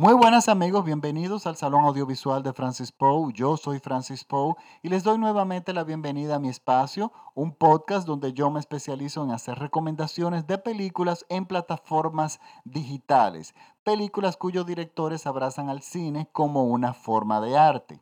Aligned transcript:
Muy 0.00 0.14
buenas 0.14 0.48
amigos, 0.48 0.84
bienvenidos 0.84 1.48
al 1.48 1.56
Salón 1.56 1.84
Audiovisual 1.84 2.44
de 2.44 2.52
Francis 2.52 2.92
Poe. 2.92 3.32
Yo 3.32 3.56
soy 3.56 3.80
Francis 3.80 4.22
Poe 4.22 4.54
y 4.80 4.90
les 4.90 5.02
doy 5.02 5.18
nuevamente 5.18 5.72
la 5.72 5.82
bienvenida 5.82 6.36
a 6.36 6.38
mi 6.38 6.48
espacio, 6.48 7.10
un 7.34 7.50
podcast 7.50 8.06
donde 8.06 8.32
yo 8.32 8.48
me 8.48 8.60
especializo 8.60 9.24
en 9.24 9.32
hacer 9.32 9.58
recomendaciones 9.58 10.46
de 10.46 10.58
películas 10.58 11.26
en 11.28 11.46
plataformas 11.46 12.38
digitales, 12.64 13.56
películas 13.82 14.36
cuyos 14.36 14.66
directores 14.66 15.26
abrazan 15.26 15.68
al 15.68 15.82
cine 15.82 16.28
como 16.30 16.62
una 16.62 16.94
forma 16.94 17.40
de 17.40 17.58
arte. 17.58 18.00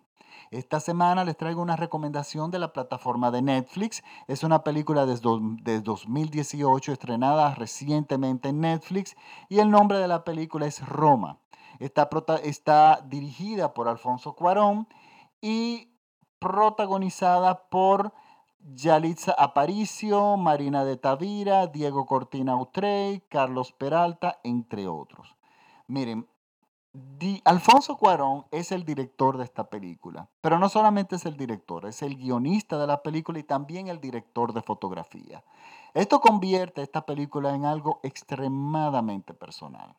Esta 0.50 0.80
semana 0.80 1.24
les 1.24 1.38
traigo 1.38 1.62
una 1.62 1.76
recomendación 1.76 2.50
de 2.50 2.58
la 2.58 2.74
plataforma 2.74 3.30
de 3.30 3.40
Netflix. 3.40 4.04
Es 4.28 4.44
una 4.44 4.64
película 4.64 5.06
de 5.06 5.80
2018 5.80 6.92
estrenada 6.92 7.54
recientemente 7.54 8.50
en 8.50 8.60
Netflix 8.60 9.16
y 9.48 9.60
el 9.60 9.70
nombre 9.70 9.96
de 9.96 10.08
la 10.08 10.24
película 10.24 10.66
es 10.66 10.86
Roma. 10.86 11.38
Está, 11.79 12.08
está 12.43 13.00
dirigida 13.06 13.75
por 13.75 13.89
Alfonso 13.89 14.35
Cuarón 14.35 14.89
y 15.40 15.93
protagonizada 16.39 17.68
por 17.68 18.12
Yalitza 18.75 19.32
Aparicio, 19.32 20.36
Marina 20.36 20.85
de 20.85 20.96
Tavira, 20.96 21.66
Diego 21.68 22.04
Cortina 22.07 22.57
Utrey, 22.57 23.21
Carlos 23.29 23.72
Peralta, 23.72 24.40
entre 24.43 24.89
otros. 24.89 25.36
Miren, 25.86 26.29
Alfonso 27.44 27.96
Cuarón 27.96 28.46
es 28.50 28.72
el 28.72 28.85
director 28.85 29.36
de 29.36 29.44
esta 29.44 29.68
película, 29.68 30.29
pero 30.40 30.58
no 30.58 30.68
solamente 30.68 31.16
es 31.16 31.27
el 31.27 31.36
director, 31.36 31.86
es 31.86 32.02
el 32.02 32.16
guionista 32.16 32.78
de 32.78 32.86
la 32.86 33.02
película 33.02 33.38
y 33.38 33.42
también 33.42 33.88
el 33.88 34.00
director 34.00 34.52
de 34.52 34.62
fotografía. 34.62 35.44
Esto 35.94 36.20
convierte 36.20 36.83
esta 36.83 37.05
película 37.05 37.55
en 37.55 37.66
algo 37.66 38.00
extremadamente 38.02 39.34
personal. 39.34 39.94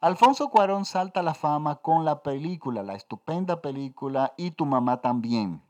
Alfonso 0.00 0.48
Cuarón 0.48 0.84
salta 0.84 1.20
a 1.20 1.22
la 1.24 1.34
fama 1.34 1.74
con 1.74 2.04
la 2.04 2.22
película, 2.22 2.84
la 2.84 2.94
estupenda 2.94 3.60
película 3.60 4.32
Y 4.36 4.52
tu 4.52 4.64
mamá 4.64 5.00
también, 5.00 5.60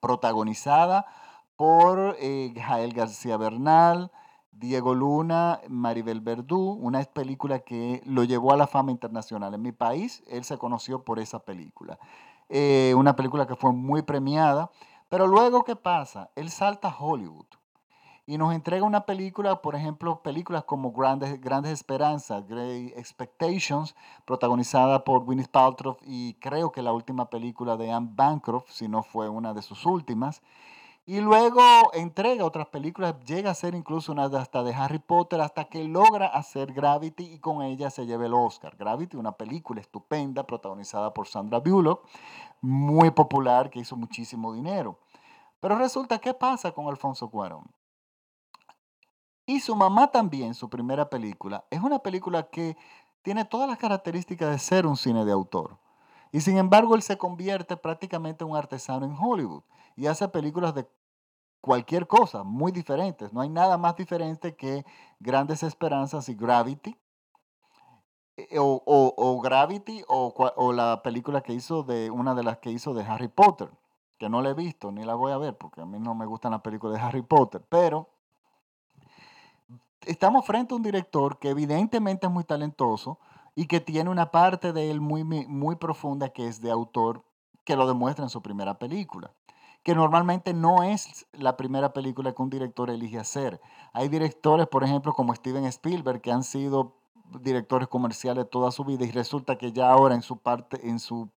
protagonizada 0.00 1.06
por 1.54 2.16
eh, 2.18 2.52
Jael 2.60 2.92
García 2.94 3.36
Bernal, 3.36 4.10
Diego 4.50 4.92
Luna, 4.92 5.60
Maribel 5.68 6.20
Verdú, 6.20 6.72
una 6.72 7.00
película 7.04 7.60
que 7.60 8.02
lo 8.04 8.24
llevó 8.24 8.52
a 8.52 8.56
la 8.56 8.66
fama 8.66 8.90
internacional. 8.90 9.54
En 9.54 9.62
mi 9.62 9.70
país, 9.70 10.24
él 10.26 10.42
se 10.42 10.58
conoció 10.58 11.04
por 11.04 11.20
esa 11.20 11.38
película. 11.38 11.96
Eh, 12.48 12.92
una 12.96 13.14
película 13.14 13.46
que 13.46 13.54
fue 13.54 13.72
muy 13.72 14.02
premiada, 14.02 14.72
pero 15.08 15.28
luego, 15.28 15.62
¿qué 15.62 15.76
pasa? 15.76 16.30
Él 16.34 16.50
salta 16.50 16.88
a 16.88 16.96
Hollywood 16.98 17.57
y 18.28 18.36
nos 18.36 18.54
entrega 18.54 18.84
una 18.84 19.06
película, 19.06 19.62
por 19.62 19.74
ejemplo, 19.74 20.20
películas 20.22 20.64
como 20.64 20.92
Grandes, 20.92 21.40
Grandes 21.40 21.72
Esperanzas, 21.72 22.46
Great 22.46 22.92
Expectations, 22.94 23.96
protagonizada 24.26 25.02
por 25.02 25.24
Gwyneth 25.24 25.48
Paltrow 25.48 25.96
y 26.02 26.34
creo 26.34 26.70
que 26.70 26.82
la 26.82 26.92
última 26.92 27.30
película 27.30 27.78
de 27.78 27.90
Anne 27.90 28.10
Bancroft, 28.12 28.68
si 28.68 28.86
no 28.86 29.02
fue 29.02 29.30
una 29.30 29.54
de 29.54 29.62
sus 29.62 29.86
últimas. 29.86 30.42
Y 31.06 31.22
luego 31.22 31.62
entrega 31.94 32.44
otras 32.44 32.66
películas, 32.66 33.14
llega 33.24 33.50
a 33.50 33.54
ser 33.54 33.74
incluso 33.74 34.12
una 34.12 34.24
hasta 34.24 34.62
de 34.62 34.74
Harry 34.74 34.98
Potter, 34.98 35.40
hasta 35.40 35.64
que 35.64 35.84
logra 35.84 36.26
hacer 36.26 36.74
Gravity 36.74 37.32
y 37.32 37.38
con 37.38 37.62
ella 37.62 37.88
se 37.88 38.04
lleva 38.04 38.26
el 38.26 38.34
Oscar. 38.34 38.76
Gravity, 38.76 39.16
una 39.16 39.32
película 39.32 39.80
estupenda 39.80 40.46
protagonizada 40.46 41.14
por 41.14 41.28
Sandra 41.28 41.60
Bullock, 41.60 42.06
muy 42.60 43.10
popular, 43.10 43.70
que 43.70 43.78
hizo 43.78 43.96
muchísimo 43.96 44.52
dinero. 44.52 44.98
Pero 45.60 45.78
resulta, 45.78 46.18
¿qué 46.18 46.34
pasa 46.34 46.72
con 46.72 46.88
Alfonso 46.88 47.30
Cuarón? 47.30 47.77
Y 49.48 49.60
su 49.60 49.74
mamá 49.74 50.08
también, 50.08 50.52
su 50.52 50.68
primera 50.68 51.08
película, 51.08 51.64
es 51.70 51.80
una 51.80 52.00
película 52.00 52.50
que 52.50 52.76
tiene 53.22 53.46
todas 53.46 53.66
las 53.66 53.78
características 53.78 54.50
de 54.50 54.58
ser 54.58 54.86
un 54.86 54.98
cine 54.98 55.24
de 55.24 55.32
autor. 55.32 55.78
Y 56.32 56.42
sin 56.42 56.58
embargo, 56.58 56.94
él 56.94 57.00
se 57.00 57.16
convierte 57.16 57.78
prácticamente 57.78 58.44
en 58.44 58.50
un 58.50 58.58
artesano 58.58 59.06
en 59.06 59.16
Hollywood 59.18 59.62
y 59.96 60.06
hace 60.06 60.28
películas 60.28 60.74
de 60.74 60.86
cualquier 61.62 62.06
cosa, 62.06 62.42
muy 62.42 62.72
diferentes. 62.72 63.32
No 63.32 63.40
hay 63.40 63.48
nada 63.48 63.78
más 63.78 63.96
diferente 63.96 64.54
que 64.54 64.84
Grandes 65.18 65.62
Esperanzas 65.62 66.28
y 66.28 66.34
Gravity. 66.34 66.98
Eh, 68.36 68.58
o, 68.58 69.40
Gravity 69.42 70.04
o, 70.08 70.34
o, 70.56 70.72
la 70.74 71.02
película 71.02 71.40
que 71.40 71.54
hizo 71.54 71.84
de 71.84 72.10
una 72.10 72.34
de 72.34 72.42
las 72.42 72.58
que 72.58 72.70
hizo 72.70 72.92
de 72.92 73.02
Harry 73.02 73.28
Potter, 73.28 73.70
que 74.18 74.28
no 74.28 74.42
la 74.42 74.50
he 74.50 74.54
visto 74.54 74.92
ni 74.92 75.06
la 75.06 75.14
voy 75.14 75.32
a 75.32 75.38
ver 75.38 75.56
porque 75.56 75.80
a 75.80 75.86
mí 75.86 75.98
no 75.98 76.14
me 76.14 76.26
gustan 76.26 76.52
las 76.52 76.60
películas 76.60 77.00
de 77.00 77.06
Harry 77.06 77.22
Potter, 77.22 77.64
pero 77.66 78.10
estamos 80.08 80.44
frente 80.44 80.74
a 80.74 80.76
un 80.76 80.82
director 80.82 81.38
que 81.38 81.50
evidentemente 81.50 82.26
es 82.26 82.32
muy 82.32 82.44
talentoso 82.44 83.18
y 83.54 83.66
que 83.66 83.80
tiene 83.80 84.10
una 84.10 84.30
parte 84.30 84.72
de 84.72 84.90
él 84.90 85.00
muy, 85.00 85.24
muy 85.24 85.76
profunda 85.76 86.30
que 86.30 86.46
es 86.46 86.60
de 86.60 86.70
autor, 86.70 87.24
que 87.64 87.76
lo 87.76 87.86
demuestra 87.86 88.24
en 88.24 88.30
su 88.30 88.42
primera 88.42 88.78
película 88.78 89.32
que 89.82 89.94
normalmente 89.94 90.52
no 90.52 90.82
es 90.82 91.26
la 91.32 91.56
primera 91.56 91.92
película 91.92 92.34
que 92.34 92.42
un 92.42 92.50
director 92.50 92.90
elige 92.90 93.18
hacer. 93.18 93.60
Hay 93.92 94.08
directores, 94.08 94.66
por 94.66 94.84
ejemplo, 94.84 95.14
como 95.14 95.34
Steven 95.34 95.64
Spielberg, 95.64 96.20
que 96.20 96.32
han 96.32 96.42
sido 96.42 96.96
directores 97.40 97.88
comerciales 97.88 98.50
toda 98.50 98.70
su 98.70 98.84
vida 98.84 99.04
y 99.04 99.10
resulta 99.10 99.56
que 99.56 99.72
ya 99.72 99.90
ahora 99.90 100.14
en 100.14 100.22
su 100.22 100.38
parte, 100.38 100.88
en 100.88 100.98
su 100.98 101.30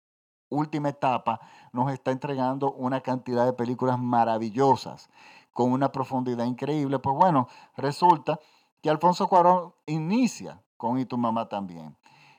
última 0.50 0.90
etapa, 0.90 1.40
nos 1.72 1.92
está 1.92 2.12
entregando 2.12 2.74
una 2.74 3.02
cantidad 3.02 3.46
de 3.46 3.54
películas 3.54 4.00
maravillosas, 4.00 5.10
con 5.54 5.72
una 5.72 5.92
profundidad 5.92 6.46
increíble. 6.46 7.00
Pues 7.00 7.16
bueno, 7.16 7.48
resulta 7.78 8.40
que 8.82 8.90
Alfonso 8.90 9.28
Cuarón 9.28 9.74
inicia 9.86 10.62
con 10.78 10.98
Y 11.00 11.06
tu 11.06 11.18
mamá 11.18 11.48
también. 11.48 11.96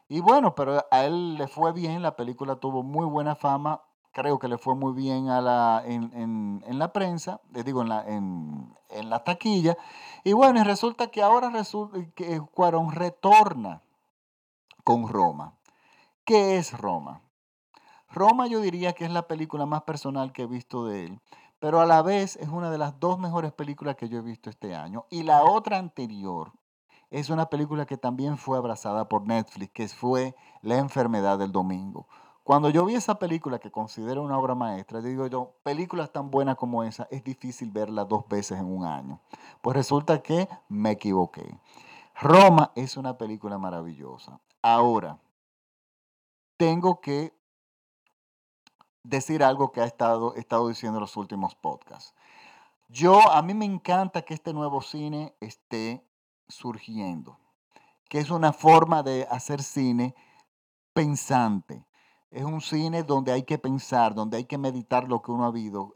Y 0.08 0.20
bueno, 0.20 0.54
pero 0.54 0.84
a 0.90 1.04
él 1.04 1.36
le 1.36 1.46
fue 1.46 1.72
bien, 1.72 2.02
la 2.02 2.16
película 2.16 2.56
tuvo 2.56 2.82
muy 2.82 3.06
buena 3.06 3.34
fama, 3.34 3.82
creo 4.12 4.38
que 4.38 4.48
le 4.48 4.58
fue 4.58 4.74
muy 4.74 4.92
bien 4.92 5.28
a 5.28 5.40
la, 5.40 5.82
en, 5.86 6.60
la 6.66 6.92
prensa, 6.92 7.40
les 7.52 7.64
digo, 7.64 7.82
en 7.82 7.88
la, 7.88 8.04
en, 8.06 8.74
la 9.08 9.24
taquilla. 9.24 9.76
Y 10.22 10.34
bueno, 10.34 10.60
y 10.60 10.64
resulta 10.64 11.06
que 11.06 11.22
ahora 11.22 11.50
resulta 11.50 11.98
que 12.14 12.40
Cuarón 12.40 12.92
retorna 12.92 13.82
con 14.84 15.08
Roma. 15.08 15.54
¿Qué 16.24 16.58
es 16.58 16.78
Roma? 16.78 17.22
Roma 18.10 18.46
yo 18.46 18.60
diría 18.60 18.92
que 18.92 19.06
es 19.06 19.10
la 19.10 19.26
película 19.26 19.64
más 19.64 19.82
personal 19.82 20.32
que 20.32 20.42
he 20.42 20.46
visto 20.46 20.84
de 20.84 21.06
él, 21.06 21.20
pero 21.62 21.80
a 21.80 21.86
la 21.86 22.02
vez 22.02 22.34
es 22.38 22.48
una 22.48 22.72
de 22.72 22.76
las 22.76 22.98
dos 22.98 23.20
mejores 23.20 23.52
películas 23.52 23.94
que 23.94 24.08
yo 24.08 24.18
he 24.18 24.20
visto 24.20 24.50
este 24.50 24.74
año. 24.74 25.06
Y 25.10 25.22
la 25.22 25.44
otra 25.44 25.78
anterior 25.78 26.50
es 27.08 27.30
una 27.30 27.46
película 27.46 27.86
que 27.86 27.96
también 27.96 28.36
fue 28.36 28.58
abrazada 28.58 29.08
por 29.08 29.28
Netflix, 29.28 29.70
que 29.72 29.86
fue 29.86 30.34
La 30.62 30.78
enfermedad 30.78 31.38
del 31.38 31.52
domingo. 31.52 32.08
Cuando 32.42 32.68
yo 32.68 32.84
vi 32.84 32.96
esa 32.96 33.20
película 33.20 33.60
que 33.60 33.70
considero 33.70 34.24
una 34.24 34.38
obra 34.38 34.56
maestra, 34.56 35.00
digo 35.00 35.28
yo, 35.28 35.54
películas 35.62 36.10
tan 36.10 36.32
buenas 36.32 36.56
como 36.56 36.82
esa, 36.82 37.06
es 37.12 37.22
difícil 37.22 37.70
verlas 37.70 38.08
dos 38.08 38.26
veces 38.26 38.58
en 38.58 38.66
un 38.66 38.84
año. 38.84 39.20
Pues 39.60 39.76
resulta 39.76 40.20
que 40.20 40.48
me 40.68 40.90
equivoqué. 40.90 41.60
Roma 42.20 42.72
es 42.74 42.96
una 42.96 43.16
película 43.16 43.56
maravillosa. 43.56 44.40
Ahora, 44.62 45.20
tengo 46.56 47.00
que 47.00 47.32
decir 49.02 49.42
algo 49.42 49.72
que 49.72 49.80
ha 49.80 49.84
estado, 49.84 50.34
estado 50.34 50.68
diciendo 50.68 50.98
en 50.98 51.02
los 51.02 51.16
últimos 51.16 51.54
podcasts. 51.54 52.14
Yo, 52.88 53.30
a 53.30 53.40
mí 53.42 53.54
me 53.54 53.64
encanta 53.64 54.22
que 54.22 54.34
este 54.34 54.52
nuevo 54.52 54.82
cine 54.82 55.34
esté 55.40 56.06
surgiendo, 56.48 57.38
que 58.08 58.18
es 58.18 58.30
una 58.30 58.52
forma 58.52 59.02
de 59.02 59.26
hacer 59.30 59.62
cine 59.62 60.14
pensante, 60.92 61.86
es 62.30 62.44
un 62.44 62.60
cine 62.60 63.02
donde 63.02 63.32
hay 63.32 63.42
que 63.42 63.58
pensar, 63.58 64.14
donde 64.14 64.38
hay 64.38 64.44
que 64.44 64.56
meditar 64.56 65.08
lo 65.08 65.20
que 65.20 65.30
uno 65.30 65.44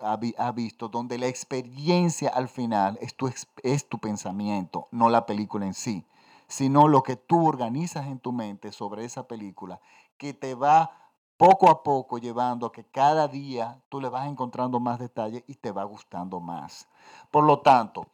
ha, 0.01 0.13
ha, 0.39 0.53
visto, 0.53 0.89
donde 0.89 1.19
la 1.19 1.27
experiencia 1.27 2.29
al 2.29 2.49
final 2.49 2.99
es 3.01 3.15
tu, 3.15 3.33
es 3.63 3.89
tu 3.89 3.99
pensamiento, 3.99 4.89
no 4.91 5.09
la 5.09 5.25
película 5.25 5.67
en 5.67 5.75
sí, 5.75 6.07
sino 6.47 6.89
lo 6.89 7.03
que 7.03 7.17
tú 7.17 7.47
organizas 7.47 8.07
en 8.07 8.19
tu 8.19 8.33
mente 8.33 8.73
sobre 8.73 9.05
esa 9.05 9.27
película, 9.27 9.81
que 10.19 10.35
te 10.35 10.55
va 10.55 11.06
poco 11.37 11.69
a 11.69 11.83
poco 11.83 12.19
llevando 12.19 12.67
a 12.67 12.73
que 12.73 12.85
cada 12.85 13.29
día 13.29 13.81
tú 13.89 14.01
le 14.01 14.09
vas 14.09 14.27
encontrando 14.27 14.81
más 14.81 14.99
detalles 14.99 15.45
y 15.47 15.55
te 15.55 15.71
va 15.71 15.85
gustando 15.85 16.41
más. 16.41 16.89
Por 17.31 17.45
lo 17.45 17.61
tanto, 17.61 18.07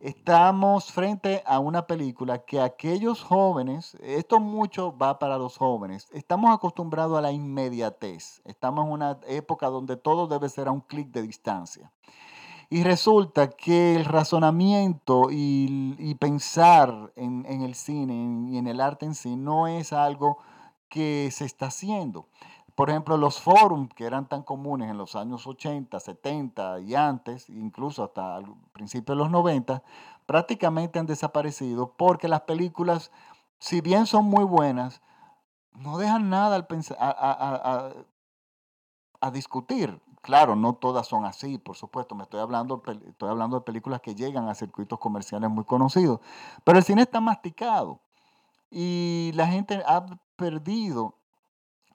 estamos 0.00 0.92
frente 0.92 1.42
a 1.46 1.58
una 1.58 1.86
película 1.86 2.38
que 2.38 2.60
aquellos 2.60 3.22
jóvenes, 3.22 3.96
esto 4.00 4.40
mucho 4.40 4.96
va 4.96 5.18
para 5.18 5.38
los 5.38 5.56
jóvenes, 5.56 6.08
estamos 6.12 6.54
acostumbrados 6.54 7.18
a 7.18 7.22
la 7.22 7.32
inmediatez, 7.32 8.42
estamos 8.44 8.86
en 8.86 8.92
una 8.92 9.18
época 9.26 9.68
donde 9.68 9.96
todo 9.96 10.26
debe 10.26 10.48
ser 10.48 10.68
a 10.68 10.72
un 10.72 10.80
clic 10.80 11.08
de 11.08 11.22
distancia. 11.22 11.90
Y 12.70 12.84
resulta 12.84 13.50
que 13.50 13.96
el 13.96 14.06
razonamiento 14.06 15.26
y, 15.30 16.16
pensar 16.18 17.12
en, 17.16 17.44
en, 17.46 17.60
el 17.60 17.74
cine 17.74 18.50
y 18.50 18.56
en 18.56 18.66
el 18.66 18.80
arte 18.80 19.04
en 19.04 19.14
sí 19.14 19.36
no 19.36 19.66
es 19.66 19.92
algo 19.92 20.38
que 20.92 21.30
se 21.32 21.46
está 21.46 21.66
haciendo. 21.66 22.28
Por 22.74 22.88
ejemplo, 22.88 23.16
los 23.16 23.40
forums 23.40 23.92
que 23.94 24.04
eran 24.04 24.26
tan 24.26 24.42
comunes 24.42 24.90
en 24.90 24.96
los 24.96 25.14
años 25.14 25.46
80, 25.46 26.00
70 26.00 26.80
y 26.80 26.94
antes, 26.94 27.50
incluso 27.50 28.02
hasta 28.02 28.38
el 28.38 28.46
principio 28.72 29.14
de 29.14 29.18
los 29.18 29.30
90, 29.30 29.82
prácticamente 30.24 30.98
han 30.98 31.06
desaparecido 31.06 31.92
porque 31.92 32.28
las 32.28 32.42
películas, 32.42 33.10
si 33.58 33.82
bien 33.82 34.06
son 34.06 34.24
muy 34.24 34.44
buenas, 34.44 35.02
no 35.74 35.98
dejan 35.98 36.30
nada 36.30 36.56
al 36.56 36.66
a, 36.98 37.92
a, 39.20 39.30
discutir. 39.30 40.00
Claro, 40.22 40.56
no 40.56 40.74
todas 40.74 41.06
son 41.06 41.24
así, 41.24 41.58
por 41.58 41.76
supuesto. 41.76 42.14
Me 42.14 42.22
estoy 42.22 42.40
hablando, 42.40 42.82
estoy 43.06 43.28
hablando 43.28 43.56
de 43.56 43.62
películas 43.62 44.00
que 44.00 44.14
llegan 44.14 44.48
a 44.48 44.54
circuitos 44.54 44.98
comerciales 44.98 45.50
muy 45.50 45.64
conocidos. 45.64 46.20
Pero 46.64 46.78
el 46.78 46.84
cine 46.84 47.02
está 47.02 47.20
masticado 47.20 48.00
y 48.70 49.32
la 49.34 49.46
gente 49.46 49.82
ha 49.86 50.06
perdido 50.36 51.14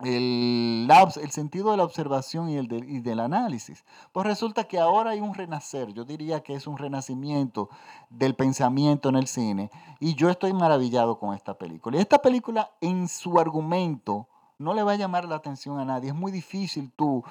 el, 0.04 0.88
el 0.90 1.32
sentido 1.32 1.72
de 1.72 1.78
la 1.78 1.84
observación 1.84 2.50
y, 2.50 2.58
el 2.58 2.72
y 2.88 3.00
del 3.00 3.20
análisis. 3.20 3.84
Pues 4.12 4.26
resulta 4.28 4.66
que 4.66 4.80
ahora 4.80 5.12
hay 5.12 5.22
un 5.22 5.34
renacer, 5.34 5.94
yo 5.94 6.04
diría 6.04 6.42
que 6.42 6.54
es 6.54 6.68
un 6.68 6.78
renacimiento 6.78 7.70
del 8.10 8.36
pensamiento 8.36 9.10
en 9.10 9.16
el 9.16 9.28
cine 9.28 9.72
y 10.00 10.16
yo 10.16 10.30
estoy 10.30 10.54
maravillado 10.54 11.20
con 11.20 11.34
esta 11.34 11.58
película. 11.58 11.98
Y 11.98 12.02
esta 12.02 12.22
película 12.22 12.72
en 12.82 13.08
su 13.08 13.40
argumento 13.40 14.28
no 14.58 14.74
le 14.74 14.84
va 14.84 14.94
a 14.94 14.98
llamar 14.98 15.26
la 15.26 15.36
atención 15.36 15.80
a 15.80 15.86
nadie, 15.86 16.10
es 16.10 16.16
muy 16.16 16.32
difícil 16.32 16.92
tú 16.96 17.24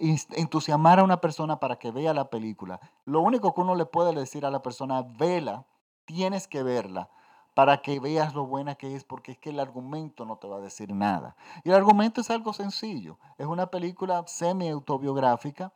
entusiasmar 0.00 0.98
a 0.98 1.04
una 1.04 1.20
persona 1.20 1.60
para 1.60 1.78
que 1.78 1.92
vea 1.92 2.12
la 2.12 2.28
película. 2.28 2.80
Lo 3.04 3.20
único 3.20 3.54
que 3.54 3.60
uno 3.60 3.74
le 3.76 3.86
puede 3.86 4.12
decir 4.12 4.44
a 4.44 4.50
la 4.50 4.60
persona, 4.60 5.02
vela, 5.02 5.64
tienes 6.06 6.48
que 6.48 6.62
verla 6.62 7.08
para 7.56 7.80
que 7.80 8.00
veas 8.00 8.34
lo 8.34 8.44
buena 8.44 8.74
que 8.74 8.94
es, 8.94 9.04
porque 9.04 9.32
es 9.32 9.38
que 9.38 9.48
el 9.48 9.60
argumento 9.60 10.26
no 10.26 10.36
te 10.36 10.46
va 10.46 10.58
a 10.58 10.60
decir 10.60 10.92
nada. 10.92 11.36
Y 11.64 11.70
el 11.70 11.74
argumento 11.74 12.20
es 12.20 12.28
algo 12.28 12.52
sencillo. 12.52 13.18
Es 13.38 13.46
una 13.46 13.68
película 13.68 14.22
semi-autobiográfica 14.26 15.72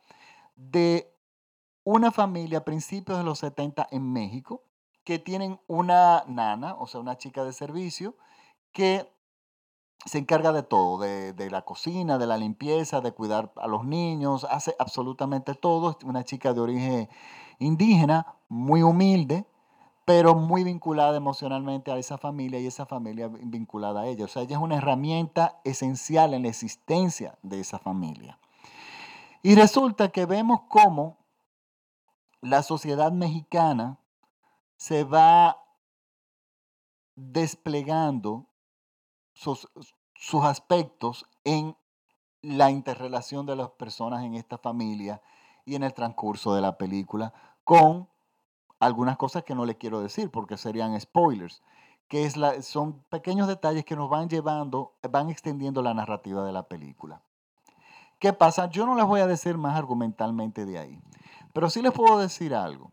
de 0.55 1.11
una 1.83 2.11
familia 2.11 2.59
a 2.59 2.65
principios 2.65 3.17
de 3.17 3.23
los 3.23 3.39
70 3.39 3.87
en 3.89 4.13
México 4.13 4.63
que 5.03 5.17
tienen 5.17 5.59
una 5.65 6.23
nana, 6.27 6.75
o 6.75 6.85
sea, 6.85 7.01
una 7.01 7.17
chica 7.17 7.43
de 7.43 7.51
servicio, 7.51 8.15
que 8.73 9.11
se 10.05 10.19
encarga 10.19 10.51
de 10.51 10.61
todo, 10.61 10.99
de, 10.99 11.33
de, 11.33 11.49
la 11.49 11.63
cocina, 11.63 12.19
de 12.19 12.27
la 12.27 12.37
limpieza, 12.37 13.01
de 13.01 13.11
cuidar 13.11 13.53
a 13.55 13.65
los 13.65 13.85
niños, 13.85 14.45
hace 14.51 14.75
absolutamente 14.77 15.55
todo. 15.55 15.97
Una 16.03 16.23
chica 16.25 16.53
de 16.53 16.61
origen 16.61 17.09
indígena, 17.57 18.35
muy 18.49 18.83
humilde, 18.83 19.47
pero 20.11 20.35
muy 20.35 20.65
vinculada 20.65 21.15
emocionalmente 21.15 21.89
a 21.89 21.95
esa 21.95 22.17
familia 22.17 22.59
y 22.59 22.67
esa 22.67 22.85
familia 22.85 23.29
vinculada 23.29 24.01
a 24.01 24.07
ella. 24.07 24.25
O 24.25 24.27
sea, 24.27 24.41
ella 24.41 24.57
es 24.57 24.61
una 24.61 24.75
herramienta 24.75 25.61
esencial 25.63 26.33
en 26.33 26.41
la 26.41 26.49
existencia 26.49 27.37
de 27.43 27.61
esa 27.61 27.79
familia. 27.79 28.37
Y 29.41 29.55
resulta 29.55 30.09
que 30.09 30.25
vemos 30.25 30.63
cómo 30.67 31.15
la 32.41 32.61
sociedad 32.61 33.13
mexicana 33.13 33.99
se 34.75 35.05
va 35.05 35.63
desplegando 37.15 38.47
sus, 39.31 39.69
sus 40.13 40.43
aspectos 40.43 41.25
en 41.45 41.77
la 42.41 42.69
interrelación 42.69 43.45
de 43.45 43.55
las 43.55 43.69
personas 43.69 44.25
en 44.25 44.35
esta 44.35 44.57
familia 44.57 45.21
y 45.63 45.75
en 45.75 45.83
el 45.83 45.93
transcurso 45.93 46.53
de 46.53 46.59
la 46.59 46.77
película 46.77 47.33
con 47.63 48.10
algunas 48.81 49.15
cosas 49.15 49.43
que 49.43 49.53
no 49.55 49.65
le 49.65 49.77
quiero 49.77 50.01
decir 50.01 50.31
porque 50.31 50.57
serían 50.57 50.99
spoilers, 50.99 51.61
que 52.07 52.25
es 52.25 52.35
la, 52.35 52.61
son 52.63 53.03
pequeños 53.09 53.47
detalles 53.47 53.85
que 53.85 53.95
nos 53.95 54.09
van 54.09 54.27
llevando, 54.27 54.95
van 55.09 55.29
extendiendo 55.29 55.83
la 55.83 55.93
narrativa 55.93 56.43
de 56.43 56.51
la 56.51 56.63
película. 56.63 57.21
¿Qué 58.19 58.33
pasa? 58.33 58.69
Yo 58.69 58.85
no 58.87 58.95
les 58.95 59.05
voy 59.05 59.21
a 59.21 59.27
decir 59.27 59.57
más 59.57 59.77
argumentalmente 59.77 60.65
de 60.65 60.79
ahí, 60.79 60.99
pero 61.53 61.69
sí 61.69 61.81
les 61.81 61.93
puedo 61.93 62.17
decir 62.17 62.55
algo. 62.55 62.91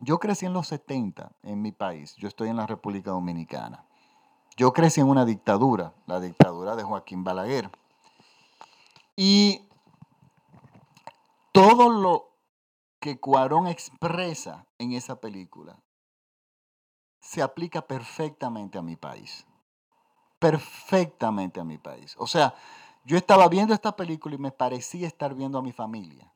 Yo 0.00 0.18
crecí 0.18 0.44
en 0.44 0.52
los 0.52 0.68
70 0.68 1.32
en 1.42 1.62
mi 1.62 1.72
país, 1.72 2.14
yo 2.16 2.28
estoy 2.28 2.50
en 2.50 2.56
la 2.56 2.66
República 2.66 3.12
Dominicana. 3.12 3.86
Yo 4.56 4.74
crecí 4.74 5.00
en 5.00 5.08
una 5.08 5.24
dictadura, 5.24 5.94
la 6.06 6.20
dictadura 6.20 6.76
de 6.76 6.82
Joaquín 6.82 7.24
Balaguer. 7.24 7.70
Y 9.16 9.68
todo 11.52 11.88
lo 11.88 12.31
que 13.02 13.18
Cuarón 13.18 13.66
expresa 13.66 14.64
en 14.78 14.92
esa 14.92 15.20
película 15.20 15.82
se 17.20 17.42
aplica 17.42 17.82
perfectamente 17.82 18.78
a 18.78 18.82
mi 18.82 18.94
país. 18.94 19.44
Perfectamente 20.38 21.58
a 21.58 21.64
mi 21.64 21.78
país. 21.78 22.14
O 22.16 22.28
sea, 22.28 22.54
yo 23.04 23.16
estaba 23.16 23.48
viendo 23.48 23.74
esta 23.74 23.96
película 23.96 24.36
y 24.36 24.38
me 24.38 24.52
parecía 24.52 25.08
estar 25.08 25.34
viendo 25.34 25.58
a 25.58 25.62
mi 25.62 25.72
familia 25.72 26.32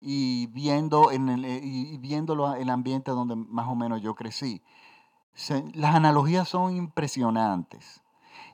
y 0.00 0.46
viendo 0.46 1.10
en 1.10 1.28
el, 1.28 1.44
eh, 1.44 1.60
y 1.62 1.98
viéndolo 1.98 2.54
el 2.54 2.70
ambiente 2.70 3.10
donde 3.10 3.36
más 3.36 3.68
o 3.68 3.74
menos 3.74 4.00
yo 4.00 4.14
crecí. 4.14 4.62
las 5.74 5.94
analogías 5.94 6.48
son 6.48 6.74
impresionantes. 6.74 8.02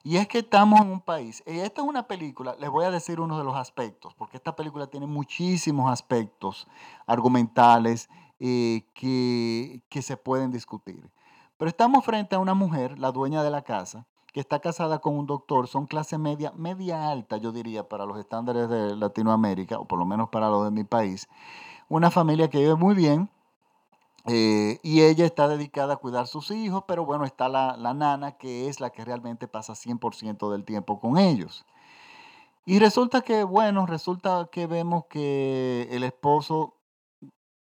Y 0.02 0.16
es 0.16 0.28
que 0.28 0.38
estamos 0.38 0.80
en 0.80 0.90
un 0.90 1.00
país, 1.00 1.42
y 1.46 1.58
esta 1.58 1.80
es 1.80 1.88
una 1.88 2.06
película, 2.06 2.56
les 2.60 2.68
voy 2.68 2.84
a 2.84 2.90
decir 2.90 3.20
uno 3.20 3.38
de 3.38 3.44
los 3.44 3.56
aspectos, 3.56 4.14
porque 4.14 4.36
esta 4.36 4.54
película 4.54 4.86
tiene 4.86 5.06
muchísimos 5.06 5.90
aspectos 5.90 6.68
argumentales 7.06 8.08
eh, 8.38 8.84
que, 8.94 9.82
que 9.88 10.02
se 10.02 10.16
pueden 10.16 10.50
discutir. 10.50 11.10
Pero 11.56 11.68
estamos 11.68 12.04
frente 12.04 12.34
a 12.34 12.38
una 12.38 12.54
mujer, 12.54 12.98
la 12.98 13.12
dueña 13.12 13.42
de 13.42 13.50
la 13.50 13.62
casa, 13.62 14.06
que 14.34 14.40
está 14.40 14.58
casada 14.58 14.98
con 14.98 15.16
un 15.16 15.26
doctor, 15.26 15.68
son 15.68 15.86
clase 15.86 16.18
media, 16.18 16.52
media 16.56 17.08
alta, 17.08 17.36
yo 17.36 17.52
diría, 17.52 17.88
para 17.88 18.04
los 18.04 18.18
estándares 18.18 18.68
de 18.68 18.96
Latinoamérica, 18.96 19.78
o 19.78 19.86
por 19.86 19.98
lo 19.98 20.04
menos 20.04 20.28
para 20.30 20.50
los 20.50 20.64
de 20.64 20.72
mi 20.72 20.82
país. 20.82 21.28
Una 21.88 22.10
familia 22.10 22.50
que 22.50 22.58
vive 22.58 22.74
muy 22.74 22.96
bien, 22.96 23.30
eh, 24.26 24.80
y 24.82 25.02
ella 25.02 25.26
está 25.26 25.48
dedicada 25.48 25.94
a 25.94 25.96
cuidar 25.98 26.26
sus 26.26 26.50
hijos, 26.50 26.84
pero 26.88 27.04
bueno, 27.04 27.24
está 27.24 27.48
la, 27.48 27.76
la 27.76 27.92
nana 27.92 28.32
que 28.32 28.68
es 28.68 28.80
la 28.80 28.90
que 28.90 29.04
realmente 29.04 29.48
pasa 29.48 29.74
100% 29.74 30.50
del 30.50 30.64
tiempo 30.64 30.98
con 30.98 31.18
ellos. 31.18 31.66
Y 32.66 32.78
resulta 32.78 33.20
que, 33.20 33.44
bueno, 33.44 33.84
resulta 33.84 34.48
que 34.50 34.66
vemos 34.66 35.04
que 35.06 35.86
el 35.90 36.02
esposo, 36.02 36.76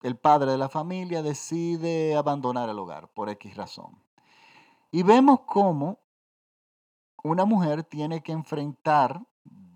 el 0.01 0.15
padre 0.15 0.51
de 0.51 0.57
la 0.57 0.69
familia, 0.69 1.21
decide 1.21 2.15
abandonar 2.15 2.69
el 2.69 2.79
hogar 2.79 3.09
por 3.09 3.29
X 3.29 3.57
razón. 3.57 4.01
Y 4.91 5.03
vemos 5.03 5.41
cómo 5.45 5.99
una 7.23 7.43
mujer 7.43 7.83
tiene 7.83 8.21
que 8.23 8.31
enfrentar, 8.31 9.21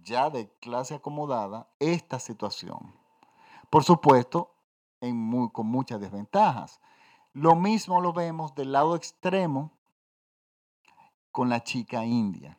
ya 0.04 0.30
de 0.30 0.50
clase 0.60 0.96
acomodada, 0.96 1.68
esta 1.80 2.20
situación. 2.20 2.96
Por 3.70 3.84
supuesto, 3.84 4.54
con 5.00 5.68
muchas 5.68 6.00
desventajas. 6.00 6.80
Lo 7.34 7.56
mismo 7.56 8.02
lo 8.02 8.14
vemos 8.14 8.56
del 8.56 8.72
lado 8.72 8.96
extremo 8.96 9.72
con 11.32 11.50
la 11.50 11.64
chica 11.64 12.04
india. 12.04 12.58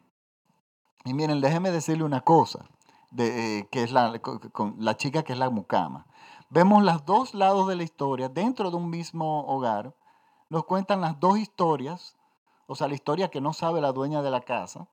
Y 1.05 1.15
miren, 1.15 1.41
déjenme 1.41 1.71
decirle 1.71 2.05
una 2.05 2.21
cosa, 2.21 2.65
de, 3.11 3.59
eh, 3.59 3.69
que 3.71 3.83
es 3.83 3.93
la, 3.93 4.19
con 4.21 4.77
la 4.79 4.97
chica 4.97 5.23
que 5.23 5.33
es 5.33 5.39
la 5.39 5.51
mucama. 5.51 6.07
Vemos 6.51 6.83
los 6.83 7.05
dos 7.05 7.35
lados 7.35 7.67
de 7.69 7.77
la 7.77 7.83
historia 7.83 8.29
dentro 8.29 8.71
de 8.71 8.77
un 8.77 8.89
mismo 8.89 9.45
hogar. 9.47 9.95
Nos 10.49 10.65
cuentan 10.65 11.01
las 11.01 11.19
dos 11.19 11.39
historias, 11.39 12.17
o 12.67 12.75
sea, 12.75 12.89
la 12.89 12.95
historia 12.95 13.31
que 13.31 13.41
no 13.41 13.53
sabe 13.53 13.81
la 13.81 13.93
dueña 13.93 14.23
de 14.23 14.31
la 14.31 14.43
casa, 14.43 14.89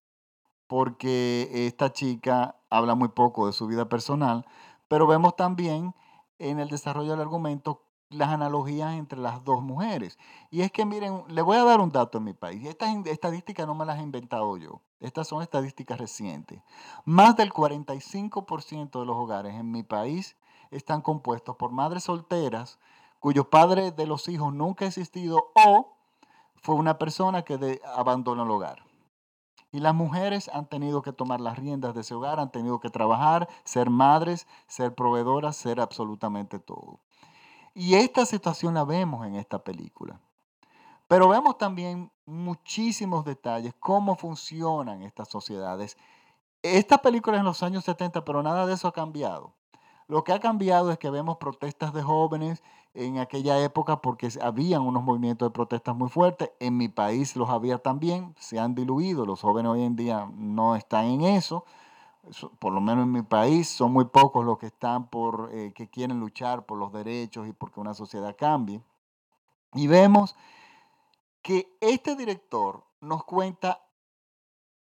porque 0.67 1.49
esta 1.67 1.93
chica 1.93 2.55
habla 2.69 2.95
muy 2.95 3.09
poco 3.09 3.45
de 3.47 3.53
su 3.53 3.67
vida 3.67 3.87
personal, 3.87 4.45
pero 4.87 5.07
vemos 5.07 5.35
también 5.35 5.93
en 6.39 6.59
el 6.59 6.69
desarrollo 6.69 7.11
del 7.11 7.21
argumento 7.21 7.81
las 8.09 8.29
analogías 8.29 8.93
entre 8.93 9.19
las 9.19 9.43
dos 9.43 9.61
mujeres. 9.61 10.17
Y 10.51 10.61
es 10.61 10.71
que, 10.71 10.85
miren, 10.85 11.23
le 11.27 11.41
voy 11.41 11.57
a 11.57 11.63
dar 11.63 11.81
un 11.81 11.91
dato 11.91 12.19
en 12.19 12.23
mi 12.23 12.33
país. 12.33 12.65
Estas 12.65 12.95
estadísticas 13.07 13.65
no 13.65 13.75
me 13.75 13.85
las 13.85 13.99
he 13.99 14.03
inventado 14.03 14.57
yo. 14.57 14.81
Estas 14.99 15.27
son 15.27 15.41
estadísticas 15.41 15.99
recientes. 15.99 16.61
Más 17.03 17.35
del 17.35 17.51
45% 17.51 18.99
de 18.99 19.05
los 19.05 19.15
hogares 19.15 19.55
en 19.55 19.71
mi 19.71 19.83
país 19.83 20.37
están 20.71 21.01
compuestos 21.01 21.55
por 21.55 21.71
madres 21.71 22.03
solteras 22.03 22.79
cuyos 23.19 23.47
padres 23.47 23.95
de 23.95 24.05
los 24.05 24.27
hijos 24.27 24.53
nunca 24.53 24.85
ha 24.85 24.87
existido 24.87 25.51
o 25.55 25.97
fue 26.57 26.75
una 26.75 26.97
persona 26.97 27.43
que 27.43 27.81
abandonó 27.95 28.43
el 28.43 28.51
hogar. 28.51 28.83
Y 29.75 29.81
las 29.81 29.93
mujeres 29.93 30.49
han 30.53 30.67
tenido 30.67 31.01
que 31.01 31.11
tomar 31.11 31.41
las 31.41 31.59
riendas 31.59 31.93
de 31.93 31.99
ese 31.99 32.13
hogar, 32.13 32.39
han 32.39 32.49
tenido 32.49 32.79
que 32.79 32.89
trabajar, 32.89 33.49
ser 33.65 33.89
madres, 33.89 34.47
ser 34.67 34.95
proveedoras, 34.95 35.57
ser 35.57 35.81
absolutamente 35.81 36.59
todo. 36.59 37.01
Y 37.73 37.95
esta 37.95 38.25
situación 38.25 38.75
la 38.75 38.85
vemos 38.85 39.27
en 39.27 39.35
esta 39.35 39.59
película. 39.59 40.21
Pero 41.09 41.27
vemos 41.27 41.57
también 41.57 42.09
muchísimos 42.25 43.25
detalles, 43.25 43.73
cómo 43.77 44.15
funcionan 44.15 45.01
estas 45.03 45.27
sociedades. 45.27 45.97
Esta 46.61 46.99
película 46.99 47.35
es 47.35 47.41
en 47.41 47.45
los 47.45 47.61
años 47.61 47.83
70, 47.83 48.23
pero 48.23 48.41
nada 48.41 48.65
de 48.65 48.75
eso 48.75 48.87
ha 48.87 48.93
cambiado. 48.93 49.55
Lo 50.07 50.23
que 50.23 50.33
ha 50.33 50.39
cambiado 50.39 50.91
es 50.91 50.99
que 50.99 51.09
vemos 51.09 51.37
protestas 51.37 51.93
de 51.93 52.03
jóvenes 52.03 52.61
en 52.93 53.17
aquella 53.17 53.59
época 53.63 54.01
porque 54.01 54.29
habían 54.41 54.83
unos 54.83 55.03
movimientos 55.03 55.47
de 55.47 55.53
protestas 55.53 55.95
muy 55.95 56.09
fuertes. 56.09 56.51
En 56.59 56.77
mi 56.77 56.89
país 56.89 57.35
los 57.35 57.49
había 57.49 57.79
también, 57.79 58.35
se 58.37 58.59
han 58.59 58.75
diluido. 58.75 59.25
Los 59.25 59.41
jóvenes 59.41 59.71
hoy 59.71 59.83
en 59.83 59.95
día 59.95 60.29
no 60.35 60.75
están 60.75 61.05
en 61.05 61.21
eso. 61.21 61.65
Por 62.59 62.73
lo 62.73 62.81
menos 62.81 63.05
en 63.05 63.11
mi 63.11 63.21
país 63.23 63.67
son 63.67 63.93
muy 63.93 64.05
pocos 64.05 64.45
los 64.45 64.57
que 64.59 64.67
están 64.67 65.09
por, 65.09 65.49
eh, 65.51 65.73
que 65.73 65.89
quieren 65.89 66.19
luchar 66.19 66.65
por 66.65 66.77
los 66.77 66.93
derechos 66.93 67.47
y 67.47 67.53
porque 67.53 67.79
una 67.79 67.93
sociedad 67.93 68.35
cambie. 68.37 68.81
Y 69.73 69.87
vemos 69.87 70.35
que 71.41 71.75
este 71.81 72.15
director 72.15 72.83
nos 73.01 73.23
cuenta 73.23 73.81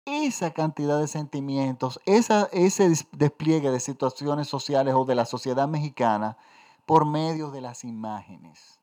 esa 0.05 0.53
cantidad 0.53 0.99
de 0.99 1.07
sentimientos, 1.07 2.01
ese 2.07 3.07
despliegue 3.13 3.71
de 3.71 3.81
situaciones 3.81 4.49
sociales 4.49 4.95
o 4.95 5.05
de 5.05 5.15
la 5.15 5.25
sociedad 5.25 5.69
mexicana 5.69 6.37
por 6.87 7.07
medio 7.07 7.51
de 7.51 7.61
las 7.61 7.85
imágenes. 7.85 8.81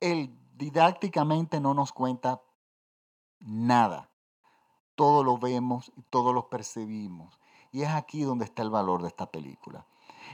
Él 0.00 0.34
didácticamente 0.56 1.60
no 1.60 1.74
nos 1.74 1.92
cuenta 1.92 2.40
nada. 3.40 4.10
Todo 4.94 5.24
lo 5.24 5.38
vemos 5.38 5.92
y 5.96 6.02
todo 6.02 6.32
lo 6.32 6.48
percibimos. 6.48 7.38
Y 7.72 7.82
es 7.82 7.90
aquí 7.90 8.22
donde 8.22 8.46
está 8.46 8.62
el 8.62 8.70
valor 8.70 9.02
de 9.02 9.08
esta 9.08 9.26
película. 9.30 9.86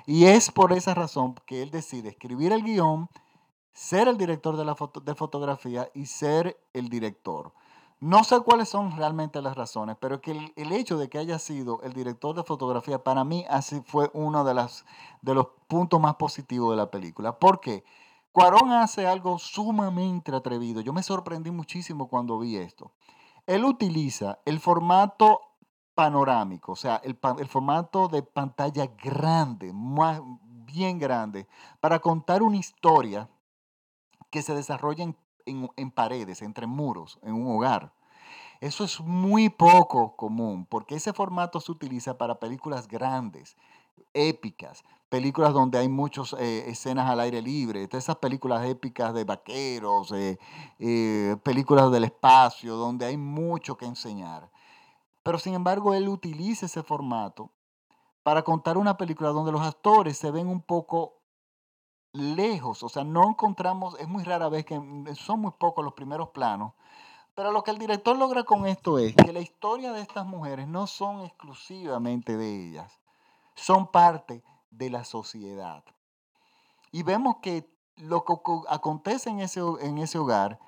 Y 0.06 0.26
es 0.26 0.50
por 0.50 0.72
esa 0.72 0.94
razón 0.94 1.34
que 1.46 1.62
él 1.62 1.70
decide 1.70 2.10
escribir 2.10 2.52
el 2.52 2.62
guion, 2.62 3.08
ser 3.72 4.08
el 4.08 4.16
director 4.16 4.56
de 4.56 5.14
fotografía 5.14 5.88
y 5.94 6.06
ser 6.06 6.58
el 6.72 6.88
director. 6.88 7.52
No 8.06 8.22
sé 8.22 8.38
cuáles 8.38 8.68
son 8.68 8.96
realmente 8.96 9.42
las 9.42 9.56
razones, 9.56 9.96
pero 9.98 10.20
que 10.20 10.52
el, 10.54 10.72
hecho 10.72 10.96
de 10.96 11.08
que 11.08 11.18
haya 11.18 11.40
sido 11.40 11.82
el 11.82 11.92
director 11.92 12.36
de 12.36 12.44
fotografía 12.44 13.02
para 13.02 13.24
mí 13.24 13.44
así 13.50 13.82
fue 13.84 14.12
uno 14.14 14.44
de, 14.44 14.54
de 15.22 15.34
los 15.34 15.48
puntos 15.66 16.00
más 16.00 16.14
positivos 16.14 16.70
de 16.70 16.76
la 16.76 16.88
película. 16.88 17.36
¿Por 17.36 17.58
qué? 17.58 17.82
Cuarón 18.30 18.70
hace 18.70 19.08
algo 19.08 19.40
sumamente 19.40 20.32
atrevido. 20.32 20.80
Yo 20.82 20.92
me 20.92 21.02
sorprendí 21.02 21.50
muchísimo 21.50 22.06
cuando 22.06 22.38
vi 22.38 22.58
esto. 22.58 22.92
Él 23.44 23.64
utiliza 23.64 24.38
el 24.44 24.60
formato 24.60 25.40
panorámico, 25.96 26.72
o 26.72 26.76
sea, 26.76 27.02
el, 27.02 27.16
formato 27.16 28.06
de 28.06 28.22
pantalla 28.22 28.86
grande, 29.02 29.72
más, 29.72 30.22
bien 30.64 31.00
grande, 31.00 31.48
para 31.80 31.98
contar 31.98 32.44
una 32.44 32.58
historia 32.58 33.28
que 34.30 34.42
se 34.42 34.54
desarrolla 34.54 35.02
en 35.02 35.16
en, 35.46 35.90
paredes, 35.90 36.42
entre 36.42 36.66
muros, 36.66 37.18
en 37.22 37.34
un 37.34 37.56
hogar. 37.56 37.92
Eso 38.60 38.84
es 38.84 39.00
muy 39.00 39.48
poco 39.48 40.16
común 40.16 40.66
porque 40.66 40.96
ese 40.96 41.12
formato 41.12 41.60
se 41.60 41.72
utiliza 41.72 42.16
para 42.18 42.38
películas 42.38 42.88
grandes, 42.88 43.56
épicas, 44.14 44.84
películas 45.08 45.52
donde 45.52 45.78
hay 45.78 45.88
muchas 45.88 46.34
eh, 46.34 46.68
escenas 46.68 47.08
al 47.08 47.20
aire 47.20 47.42
libre, 47.42 47.88
esas 47.90 48.16
películas 48.16 48.66
épicas 48.66 49.14
de 49.14 49.24
vaqueros, 49.24 50.12
eh, 50.12 51.36
películas 51.42 51.90
del 51.90 52.04
espacio, 52.04 52.76
donde 52.76 53.06
hay 53.06 53.16
mucho 53.16 53.76
que 53.76 53.86
enseñar. 53.86 54.50
Pero 55.22 55.38
sin 55.38 55.54
embargo, 55.54 55.94
él 55.94 56.08
utiliza 56.08 56.66
ese 56.66 56.82
formato 56.82 57.50
para 58.22 58.42
contar 58.42 58.76
una 58.78 58.96
película 58.96 59.30
donde 59.30 59.52
los 59.52 59.60
actores 59.60 60.18
se 60.18 60.30
ven 60.30 60.48
un 60.48 60.60
poco 60.60 61.22
lejos, 62.12 62.82
o 62.82 62.88
sea, 62.88 63.04
no 63.04 63.28
encontramos, 63.28 63.98
es 64.00 64.08
muy 64.08 64.24
rara 64.24 64.48
vez 64.48 64.64
que 64.64 64.78
mm, 64.78 65.14
son 65.14 65.40
muy 65.40 65.52
pocos 65.58 65.84
los 65.84 65.94
primeros 65.94 66.30
planos, 66.30 66.72
pero 67.36 67.52
lo 67.52 67.62
que 67.62 67.70
el 67.70 67.78
director 67.78 68.16
logra 68.16 68.44
con 68.44 68.66
esto 68.66 68.98
es 68.98 69.14
que 69.14 69.30
la 69.30 69.40
historia 69.40 69.92
de 69.92 70.00
estas 70.00 70.24
mujeres 70.24 70.66
no 70.66 70.86
son 70.86 71.20
exclusivamente 71.20 72.38
de 72.38 72.68
ellas, 72.68 72.98
son 73.54 73.92
parte 73.92 74.42
de 74.70 74.88
la 74.88 75.04
sociedad. 75.04 75.84
Y 76.92 77.02
vemos 77.02 77.36
que 77.42 77.70
lo 77.96 78.24
que 78.24 78.32
acontece 78.70 79.28
en 79.28 79.40
ese, 79.40 79.60
en 79.82 79.98
ese 79.98 80.18
hogar 80.18 80.58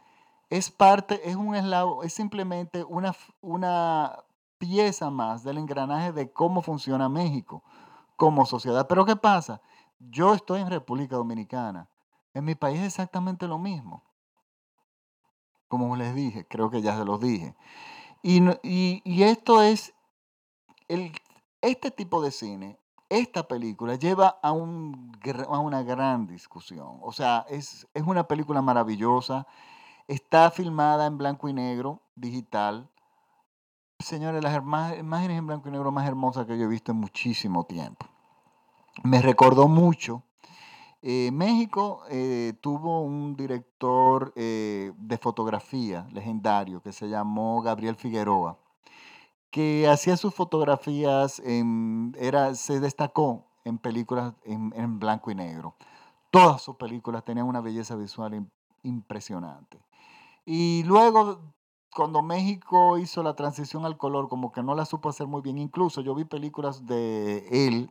es 0.51 0.71
parte, 0.71 1.27
es 1.29 1.37
un 1.37 1.55
eslavo, 1.55 2.03
es 2.03 2.13
simplemente 2.13 2.85
una, 2.85 3.17
una 3.41 4.25
pieza 4.59 5.11
más 5.11 5.45
del 5.45 5.57
engranaje 5.57 6.13
de 6.13 6.31
cómo 6.31 6.61
funciona 6.61 7.09
México 7.09 7.63
como 8.17 8.45
sociedad. 8.45 8.87
Pero 8.87 9.07
¿qué 9.07 9.17
pasa? 9.17 9.63
Yo 9.99 10.35
estoy 10.35 10.61
en 10.61 10.69
República 10.69 11.17
Dominicana. 11.17 11.89
En 12.35 12.45
mi 12.45 12.55
país 12.55 12.81
es 12.81 12.89
exactamente 12.89 13.49
lo 13.49 13.59
mismo. 13.59 14.05
Como 15.69 15.95
les 15.97 16.15
dije, 16.15 16.47
creo 16.47 16.71
que 16.71 16.83
ya 16.83 16.97
se 16.97 17.05
los 17.05 17.21
dije. 17.21 17.55
Y, 18.23 19.23
esto 19.23 19.63
es, 19.63 19.95
el, 20.89 21.13
este 21.61 21.91
tipo 21.91 22.23
de 22.23 22.31
cine, 22.31 22.79
esta 23.09 23.47
película 23.47 23.95
lleva 23.95 24.39
a, 24.43 24.53
un, 24.53 25.13
a 25.49 25.59
una 25.59 25.83
gran 25.83 26.27
discusión. 26.27 26.99
O 27.03 27.13
sea, 27.13 27.47
es, 27.49 27.87
es 27.95 28.03
una 28.03 28.25
película 28.25 28.63
maravillosa. 28.63 29.47
Está 30.09 30.51
filmada 30.51 31.07
en 31.07 31.19
blanco 31.19 31.49
y 31.49 31.53
negro, 31.53 32.03
digital. 32.17 32.89
Señores, 33.99 34.43
las 34.43 34.57
imágenes 34.57 35.39
en 35.39 35.47
blanco 35.47 35.69
y 35.69 35.73
negro 35.73 35.93
más 35.93 36.07
hermosas 36.07 36.47
que 36.47 36.59
yo 36.59 36.65
he 36.65 36.69
visto 36.69 36.93
en 36.93 36.99
muchísimo 36.99 37.65
tiempo 37.65 38.07
me 39.03 39.23
recordó 39.23 39.69
mucho. 39.69 40.23
Eh, 41.01 41.31
México 41.33 42.03
eh, 42.11 42.55
tuvo 42.61 43.03
un 43.03 43.37
director 43.37 44.33
eh, 44.35 44.93
de 44.97 45.19
fotografía 45.19 46.09
legendario 46.13 46.83
que 46.83 46.93
se 46.93 47.09
llamó 47.09 47.63
Gabriel 47.63 47.95
Figueroa, 47.95 48.59
que 49.51 49.87
hacía 49.89 50.17
sus 50.17 50.35
fotografías, 50.35 51.39
en, 51.41 52.17
era, 52.19 52.55
se 52.57 52.81
destacó 52.81 53.47
en 53.65 53.79
películas 53.79 54.35
en, 54.45 54.99
blanco 54.99 55.31
y 55.31 55.37
negro. 55.37 55.77
Todas 56.31 56.63
sus 56.63 56.77
películas 56.77 57.25
tenían 57.25 57.47
una 57.47 57.61
belleza 57.61 57.95
visual 57.97 58.47
impresionante. 58.83 59.79
Y 60.45 60.83
luego, 60.85 61.41
cuando 61.95 62.23
México 62.23 62.99
hizo 62.99 63.23
la 63.23 63.35
transición 63.35 63.85
al 63.87 63.97
color, 63.99 64.29
como 64.29 64.53
que 64.53 64.63
no 64.63 64.75
la 64.75 64.85
supo 64.85 65.09
hacer 65.11 65.27
muy 65.27 65.43
bien. 65.43 65.59
Incluso 65.59 66.01
yo 66.01 66.15
vi 66.15 66.25
películas 66.25 66.87
de 66.87 67.47
él 67.51 67.91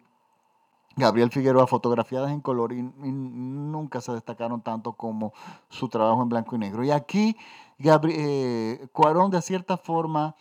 Gabriel 0.97 1.29
Figueroa 1.29 1.67
fotografiadas 1.67 2.31
en 2.31 2.41
color 2.41 2.73
y, 2.73 2.81
nunca 2.81 4.01
se 4.01 4.11
destacaron 4.11 4.61
tanto 4.61 4.93
como 4.93 5.31
su 5.69 5.87
trabajo 5.89 6.23
en 6.23 6.29
blanco 6.29 6.55
y 6.55 6.59
negro. 6.59 6.83
Y 6.83 6.89
aquí 6.89 7.37
eh, 7.79 8.87
Cuarón 8.91 9.29
de 9.29 9.41
cierta 9.43 9.77
forma 9.77 10.35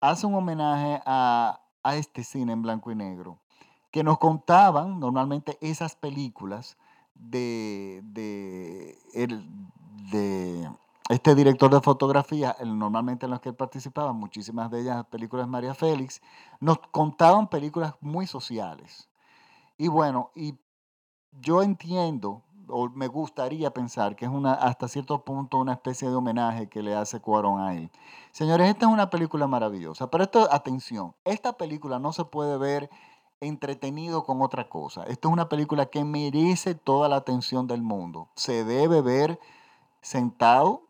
hace 0.00 0.26
un 0.26 0.34
homenaje 0.34 1.00
a, 1.06 1.60
este 1.94 2.22
cine 2.22 2.52
en 2.52 2.60
blanco 2.60 2.92
y 2.92 2.94
negro, 2.94 3.38
que 3.90 4.04
nos 4.04 4.18
contaban 4.18 5.00
normalmente 5.00 5.56
esas 5.62 5.96
películas 5.96 6.76
de, 7.14 8.02
de, 8.04 8.94
este 11.08 11.34
director 11.34 11.70
de 11.70 11.80
fotografía, 11.80 12.54
normalmente 12.62 13.24
en 13.24 13.30
las 13.30 13.40
que 13.40 13.48
él 13.48 13.54
participaba, 13.54 14.12
muchísimas 14.12 14.70
de 14.70 14.82
ellas 14.82 15.06
películas 15.06 15.48
María 15.48 15.72
Félix, 15.72 16.20
nos 16.60 16.78
contaban 16.90 17.48
películas 17.48 17.94
muy 18.02 18.26
sociales 18.26 19.07
y 19.78 19.88
bueno, 19.88 20.32
y 20.34 20.58
yo 21.40 21.62
entiendo, 21.62 22.42
o 22.68 22.88
me 22.90 23.06
gustaría 23.06 23.72
pensar 23.72 24.16
que 24.16 24.24
es 24.24 24.30
una, 24.30 24.52
hasta 24.52 24.88
cierto 24.88 25.24
punto 25.24 25.58
una 25.58 25.74
especie 25.74 26.08
de 26.08 26.16
homenaje 26.16 26.68
que 26.68 26.82
le 26.82 26.94
hace 26.94 27.20
Cuarón 27.20 27.60
a 27.60 27.74
él. 27.74 27.90
Señores, 28.32 28.68
esta 28.68 28.86
es 28.86 28.92
una 28.92 29.08
película 29.08 29.46
maravillosa, 29.46 30.10
pero 30.10 30.24
esto, 30.24 30.48
atención, 30.52 31.14
esta 31.24 31.54
película 31.54 31.98
no 31.98 32.12
se 32.12 32.24
puede 32.24 32.58
ver 32.58 32.90
entretenido 33.40 34.24
con 34.24 34.42
otra 34.42 34.68
cosa. 34.68 35.04
Esta 35.04 35.28
es 35.28 35.32
una 35.32 35.48
película 35.48 35.86
que 35.86 36.04
merece 36.04 36.74
toda 36.74 37.08
la 37.08 37.16
atención 37.16 37.68
del 37.68 37.82
mundo. 37.82 38.30
Se 38.34 38.64
debe 38.64 39.00
ver 39.00 39.38
sentado 40.00 40.88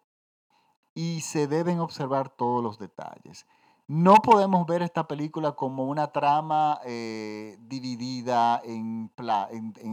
y 0.95 1.21
se 1.21 1.47
deben 1.47 1.81
observar 1.81 2.31
todos 2.31 2.63
los 2.63 2.79
detalles. 2.79 3.47
No 3.91 4.17
podemos 4.17 4.67
ver 4.67 4.83
esta 4.83 5.09
película 5.09 5.53
como 5.53 5.85
una 5.85 6.09
trama 6.09 6.79
eh, 6.85 7.57
dividida 7.63 8.61
en, 8.63 9.11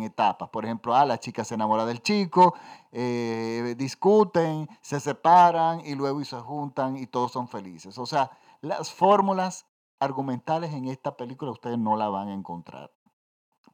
etapas. 0.03 0.49
Por 0.49 0.65
ejemplo, 0.65 0.93
ah, 0.93 1.05
la 1.05 1.17
chica 1.17 1.45
se 1.45 1.55
enamora 1.55 1.85
del 1.85 2.01
chico, 2.01 2.55
eh, 2.91 3.73
discuten, 3.77 4.67
se 4.81 4.99
separan 4.99 5.79
y 5.85 5.95
luego 5.95 6.21
se 6.25 6.37
juntan 6.41 6.97
y 6.97 7.07
todos 7.07 7.31
son 7.31 7.47
felices. 7.47 7.97
O 7.97 8.05
sea, 8.05 8.31
las 8.59 8.91
fórmulas 8.91 9.65
argumentales 10.01 10.73
en 10.73 10.89
esta 10.89 11.15
película 11.15 11.51
ustedes 11.51 11.77
no 11.77 11.95
la 11.95 12.09
van 12.09 12.27
a 12.27 12.33
encontrar. 12.33 12.91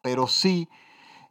Pero 0.04 0.28
sí 0.28 0.70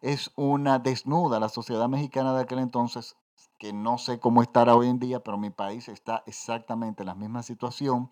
es 0.00 0.32
una 0.35 0.80
desnuda. 0.80 1.38
La 1.38 1.49
sociedad 1.49 1.88
mexicana 1.88 2.35
de 2.35 2.42
aquel 2.42 2.59
entonces, 2.59 3.14
que 3.56 3.73
no 3.73 3.99
sé 3.99 4.18
cómo 4.18 4.42
estará 4.42 4.75
hoy 4.75 4.88
en 4.88 4.99
día, 4.99 5.20
pero 5.20 5.38
mi 5.38 5.50
país 5.50 5.88
está 5.88 6.25
exactamente 6.26 7.04
en 7.04 7.06
la 7.06 7.14
misma 7.14 7.44
situación 7.44 8.11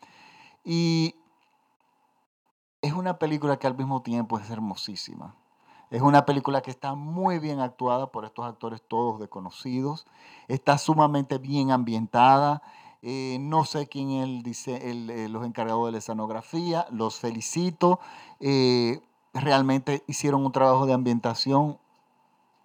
y 0.71 1.15
es 2.83 2.93
una 2.93 3.19
película 3.19 3.59
que 3.59 3.67
al 3.67 3.75
mismo 3.75 4.03
tiempo 4.03 4.39
es 4.39 4.51
hermosísima. 4.51 5.35
Es 5.91 6.03
una 6.03 6.27
película 6.27 6.61
que 6.61 6.71
está 6.71 6.95
muy 6.95 7.39
bien 7.39 7.61
actuada 7.61 8.13
por 8.13 8.27
estos 8.27 8.45
actores 8.45 8.83
todos 8.87 9.19
desconocidos. 9.19 10.07
Está 10.47 10.77
sumamente 10.77 11.39
bien 11.39 11.71
ambientada. 11.71 12.63
Eh, 13.01 13.39
no 13.41 13.65
sé 13.65 13.87
quién 13.87 14.11
es 14.45 14.69
el, 14.69 15.09
eh, 15.09 15.31
los 15.31 15.47
encargados 15.47 15.87
de 15.87 15.93
la 15.93 15.99
escenografía. 15.99 16.87
Los 16.91 17.19
felicito. 17.19 17.99
Eh, 18.39 19.01
realmente 19.33 20.05
hicieron 20.07 20.45
un 20.45 20.53
trabajo 20.53 20.85
de 20.85 20.93
ambientación 20.93 21.79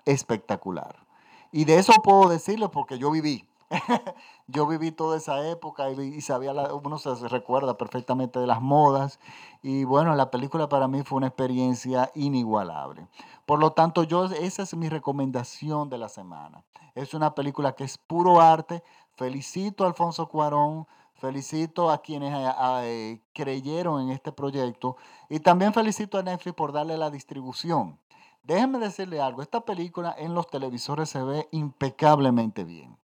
espectacular. 0.03 1.07
Y 1.53 1.63
de 1.63 1.77
eso 1.77 1.93
puedo 2.03 2.27
decirlo 2.27 2.69
porque 2.69 2.99
yo 2.99 3.11
viví. 3.11 3.47
yo 4.47 4.67
viví 4.67 4.91
toda 4.91 5.17
esa 5.17 5.49
época 5.49 5.89
y, 5.89 6.21
sabía, 6.21 6.53
uno 6.53 6.97
se 6.97 7.27
recuerda 7.27 7.77
perfectamente 7.77 8.39
de 8.39 8.47
las 8.47 8.61
modas 8.61 9.19
y 9.61 9.83
bueno, 9.83 10.15
la 10.15 10.31
película 10.31 10.69
para 10.69 10.87
mí 10.87 11.03
fue 11.03 11.17
una 11.17 11.27
experiencia 11.27 12.11
inigualable. 12.15 13.07
Por 13.45 13.59
lo 13.59 13.71
tanto, 13.71 14.03
yo, 14.03 14.25
esa 14.25 14.63
es 14.63 14.75
mi 14.75 14.89
recomendación 14.89 15.89
de 15.89 15.97
la 15.97 16.09
semana. 16.09 16.63
Es 16.95 17.13
una 17.13 17.35
película 17.35 17.73
que 17.73 17.83
es 17.83 17.97
puro 17.97 18.39
arte. 18.39 18.83
Felicito 19.15 19.83
a 19.83 19.87
Alfonso 19.87 20.27
Cuarón, 20.27 20.87
Felicito 21.23 21.89
a 21.89 22.01
quienes 22.01 22.33
eh, 22.33 22.51
eh, 22.83 23.21
creyeron 23.33 24.01
en 24.01 24.09
este 24.09 24.33
proyecto 24.33 24.97
y 25.29 25.39
también 25.39 25.73
felicito 25.73 26.17
a 26.17 26.21
Netflix 26.23 26.53
por 26.53 26.73
darle 26.73 26.97
la 26.97 27.09
distribución. 27.09 27.97
Déjenme 28.43 28.77
decirle 28.77 29.21
algo, 29.21 29.41
esta 29.41 29.61
película 29.61 30.13
en 30.17 30.33
los 30.33 30.47
televisores 30.47 31.09
se 31.09 31.23
ve 31.23 31.47
impecablemente 31.51 32.65
bien. 32.65 32.97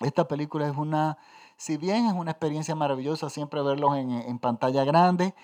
Esta 0.00 0.26
película 0.26 0.66
es 0.66 0.76
una, 0.76 1.18
si 1.56 1.76
bien 1.76 2.06
es 2.06 2.14
una 2.14 2.30
experiencia 2.30 2.74
maravillosa 2.74 3.28
siempre 3.28 3.62
verlos 3.62 3.96
en, 3.96 4.38
pantalla 4.38 4.84
grande, 4.84 5.34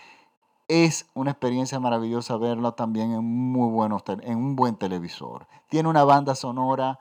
es 0.67 1.07
una 1.15 1.33
experiencia 1.33 1.79
maravillosa 1.79 2.39
verlo 2.39 2.73
también 2.73 3.13
en, 3.13 3.23
muy 3.25 3.87
en 4.23 4.39
un 4.39 4.57
buen 4.57 4.77
televisor. 4.77 5.47
Tiene 5.69 5.91
una 5.91 6.05
banda 6.05 6.35
sonora 6.35 6.99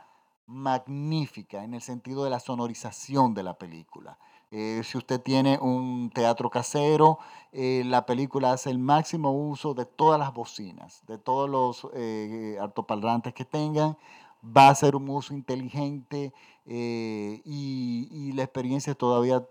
magnífica 0.48 1.64
en 1.64 1.74
el 1.74 1.82
sentido 1.82 2.26
de 2.26 2.30
la 2.30 2.42
sonorización 2.42 3.34
de 3.34 3.44
la 3.44 3.54
película. 3.54 4.18
Eh, 4.52 4.82
si 4.84 4.98
usted 4.98 5.22
tiene 5.22 5.58
un 5.60 6.12
teatro 6.14 6.50
casero, 6.50 7.20
eh, 7.52 7.84
la 7.86 8.06
película 8.06 8.52
hace 8.52 8.70
el 8.70 8.80
máximo 8.80 9.32
uso 9.32 9.74
de 9.74 9.86
todas 9.86 10.20
las 10.20 10.34
bocinas, 10.34 11.02
de 11.08 11.18
todos 11.18 11.50
los 11.50 11.88
eh, 11.94 12.58
altoparlantes 12.62 13.34
que 13.34 13.46
tengan. 13.46 13.98
Va 14.46 14.70
a 14.70 14.76
ser 14.76 14.96
un 14.96 15.10
uso 15.10 15.34
inteligente 15.34 16.32
y, 16.66 18.32
la 18.34 18.44
experiencia 18.44 18.92
es 18.92 18.98
todavía 18.98 19.48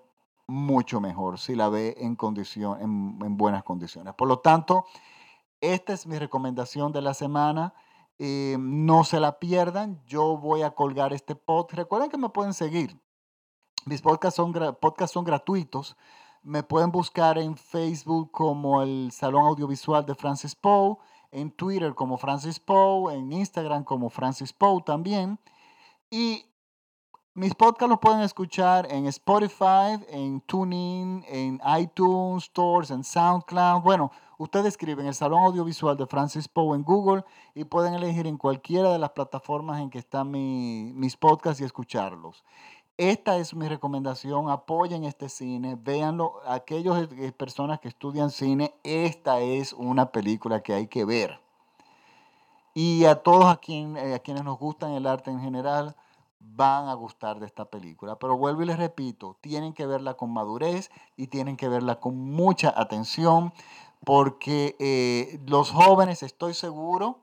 mucho 0.46 1.00
mejor 1.00 1.38
si 1.38 1.54
la 1.54 1.68
ve 1.70 1.96
en, 1.98 2.16
condición, 2.16 2.80
en, 2.80 3.36
buenas 3.36 3.62
condiciones. 3.62 4.14
Por 4.14 4.28
lo 4.28 4.40
tanto, 4.40 4.84
esta 5.60 5.92
es 5.92 6.06
mi 6.06 6.18
recomendación 6.18 6.92
de 6.92 7.02
la 7.02 7.14
semana. 7.14 7.74
no 8.18 9.04
se 9.04 9.20
la 9.20 9.38
pierdan. 9.38 10.02
Yo 10.06 10.36
voy 10.36 10.62
a 10.62 10.72
colgar 10.72 11.12
este 11.12 11.34
pod. 11.34 11.72
Recuerden 11.72 12.10
que 12.10 12.18
me 12.18 12.28
pueden 12.28 12.52
seguir 12.52 13.00
mis 13.86 14.00
podcasts 14.00 14.36
son, 14.36 14.54
son 15.08 15.24
gratuitos. 15.24 15.96
Me 16.42 16.62
pueden 16.62 16.90
buscar 16.90 17.38
en 17.38 17.56
Facebook 17.56 18.30
como 18.30 18.82
el 18.82 19.10
Salón 19.12 19.46
Audiovisual 19.46 20.04
de 20.06 20.14
Francis 20.14 20.54
Poe, 20.54 20.96
en 21.30 21.50
Twitter 21.50 21.94
como 21.94 22.16
Francis 22.16 22.60
Poe, 22.60 23.14
en 23.14 23.32
Instagram 23.32 23.84
como 23.84 24.10
Francis 24.10 24.52
Poe 24.52 24.82
también. 24.82 25.38
Y 26.10 26.46
mis 27.36 27.52
podcasts 27.52 27.90
los 27.90 27.98
pueden 27.98 28.20
escuchar 28.20 28.86
en 28.92 29.06
Spotify, 29.06 29.98
en 30.08 30.40
TuneIn, 30.40 31.24
en 31.26 31.60
iTunes 31.80 32.44
Stores, 32.44 32.92
en 32.92 33.02
SoundCloud. 33.02 33.82
Bueno, 33.82 34.12
ustedes 34.38 34.66
escriben 34.66 35.06
el 35.06 35.14
Salón 35.14 35.40
Audiovisual 35.40 35.96
de 35.96 36.06
Francis 36.06 36.46
Poe 36.46 36.76
en 36.76 36.84
Google 36.84 37.24
y 37.56 37.64
pueden 37.64 37.94
elegir 37.94 38.28
en 38.28 38.38
cualquiera 38.38 38.92
de 38.92 39.00
las 39.00 39.10
plataformas 39.10 39.80
en 39.80 39.90
que 39.90 39.98
están 39.98 40.30
mis 40.30 41.16
podcasts 41.16 41.60
y 41.60 41.64
escucharlos. 41.64 42.44
Esta 42.98 43.36
es 43.38 43.52
mi 43.52 43.66
recomendación, 43.68 44.48
apoyen 44.48 45.02
este 45.02 45.28
cine, 45.28 45.76
véanlo, 45.76 46.34
aquellas 46.46 47.08
eh, 47.10 47.32
personas 47.32 47.80
que 47.80 47.88
estudian 47.88 48.30
cine, 48.30 48.72
esta 48.84 49.40
es 49.40 49.72
una 49.72 50.12
película 50.12 50.62
que 50.62 50.72
hay 50.72 50.86
que 50.86 51.04
ver. 51.04 51.40
Y 52.74 53.06
a 53.06 53.16
todos 53.16 53.46
a, 53.46 53.58
eh, 53.66 54.14
a 54.14 54.20
quienes 54.20 54.44
nos 54.44 54.56
gustan 54.56 54.92
el 54.92 55.08
arte 55.08 55.32
en 55.32 55.40
general, 55.40 55.96
van 56.56 56.88
a 56.88 56.94
gustar 56.94 57.40
de 57.40 57.46
esta 57.46 57.64
película. 57.64 58.16
Pero 58.16 58.36
vuelvo 58.36 58.62
y 58.62 58.66
les 58.66 58.78
repito, 58.78 59.36
tienen 59.40 59.72
que 59.72 59.86
verla 59.86 60.14
con 60.14 60.32
madurez 60.32 60.90
y 61.16 61.28
tienen 61.28 61.56
que 61.56 61.68
verla 61.68 62.00
con 62.00 62.16
mucha 62.16 62.72
atención, 62.76 63.52
porque 64.04 64.76
eh, 64.78 65.40
los 65.46 65.70
jóvenes 65.70 66.22
estoy 66.22 66.54
seguro 66.54 67.18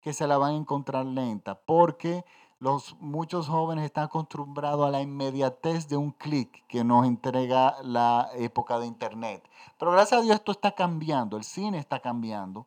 que 0.00 0.12
se 0.12 0.26
la 0.26 0.38
van 0.38 0.54
a 0.54 0.56
encontrar 0.56 1.06
lenta, 1.06 1.54
porque 1.54 2.24
los, 2.58 2.96
muchos 3.00 3.48
jóvenes 3.48 3.84
están 3.84 4.04
acostumbrados 4.04 4.86
a 4.86 4.90
la 4.90 5.02
inmediatez 5.02 5.88
de 5.88 5.96
un 5.96 6.12
clic 6.12 6.64
que 6.68 6.84
nos 6.84 7.06
entrega 7.06 7.76
la 7.82 8.30
época 8.36 8.78
de 8.78 8.86
Internet. 8.86 9.42
Pero 9.78 9.90
gracias 9.90 10.20
a 10.20 10.22
Dios 10.22 10.36
esto 10.36 10.52
está 10.52 10.72
cambiando, 10.72 11.36
el 11.36 11.44
cine 11.44 11.78
está 11.78 12.00
cambiando 12.00 12.66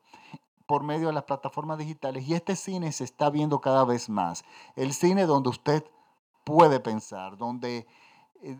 por 0.65 0.83
medio 0.83 1.07
de 1.07 1.13
las 1.13 1.23
plataformas 1.23 1.77
digitales 1.77 2.27
y 2.27 2.33
este 2.33 2.55
cine 2.55 2.91
se 2.91 3.03
está 3.03 3.29
viendo 3.29 3.61
cada 3.61 3.85
vez 3.85 4.09
más. 4.09 4.43
El 4.75 4.93
cine 4.93 5.25
donde 5.25 5.49
usted 5.49 5.85
puede 6.45 6.79
pensar, 6.79 7.35
donde, 7.37 7.85
eh, 8.41 8.57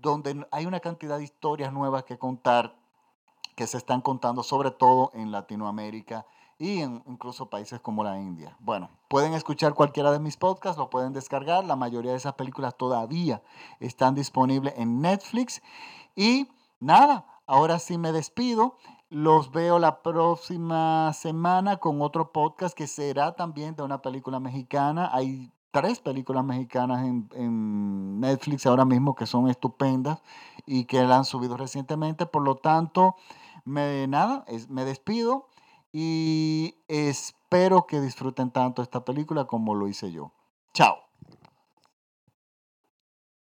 donde 0.00 0.46
hay 0.52 0.66
una 0.66 0.78
cantidad 0.78 1.18
de 1.18 1.24
historias 1.24 1.72
nuevas 1.72 2.04
que 2.04 2.18
contar 2.18 2.76
que 3.56 3.66
se 3.66 3.78
están 3.78 4.00
contando 4.00 4.42
sobre 4.42 4.70
todo 4.70 5.10
en 5.14 5.32
Latinoamérica 5.32 6.24
y 6.58 6.80
en 6.80 7.02
incluso 7.06 7.50
países 7.50 7.80
como 7.80 8.04
la 8.04 8.20
India. 8.20 8.56
Bueno, 8.60 8.88
pueden 9.08 9.34
escuchar 9.34 9.74
cualquiera 9.74 10.12
de 10.12 10.20
mis 10.20 10.36
podcasts, 10.36 10.78
lo 10.78 10.90
pueden 10.90 11.12
descargar. 11.12 11.64
La 11.64 11.76
mayoría 11.76 12.12
de 12.12 12.16
esas 12.18 12.34
películas 12.34 12.76
todavía 12.76 13.42
están 13.80 14.14
disponibles 14.14 14.74
en 14.76 15.00
Netflix. 15.00 15.60
Y 16.14 16.48
nada, 16.78 17.26
ahora 17.46 17.78
sí 17.78 17.98
me 17.98 18.12
despido. 18.12 18.76
Los 19.10 19.50
veo 19.50 19.78
la 19.78 20.02
próxima 20.02 21.12
semana 21.14 21.78
con 21.78 22.00
otro 22.00 22.32
podcast 22.32 22.76
que 22.76 22.86
será 22.86 23.34
también 23.34 23.74
de 23.74 23.82
una 23.82 24.00
película 24.00 24.38
mexicana. 24.38 25.10
Hay 25.12 25.52
tres 25.72 25.98
películas 26.00 26.44
mexicanas 26.44 27.04
en, 27.04 28.20
Netflix 28.20 28.66
ahora 28.66 28.84
mismo 28.84 29.16
que 29.16 29.26
son 29.26 29.48
estupendas 29.48 30.22
y 30.64 30.84
que 30.84 31.02
la 31.02 31.16
han 31.16 31.24
subido 31.24 31.56
recientemente. 31.56 32.26
Por 32.26 32.42
lo 32.42 32.54
tanto, 32.56 33.16
me, 33.64 34.06
nada, 34.06 34.44
me 34.68 34.84
despido 34.84 35.48
y 35.92 36.76
espero 36.86 37.86
que 37.86 38.00
disfruten 38.00 38.52
tanto 38.52 38.82
esta 38.82 39.04
película 39.04 39.46
como 39.46 39.74
lo 39.74 39.88
hice 39.88 40.12
yo. 40.12 40.32
Chao. 40.72 41.11